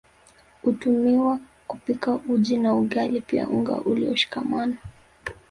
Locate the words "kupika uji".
1.67-2.57